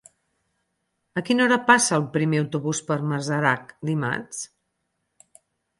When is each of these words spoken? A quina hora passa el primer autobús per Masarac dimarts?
A 1.21 1.23
quina 1.27 1.45
hora 1.45 1.59
passa 1.67 1.99
el 1.99 2.07
primer 2.17 2.41
autobús 2.45 2.83
per 2.91 2.99
Masarac 3.13 3.73
dimarts? 3.93 4.45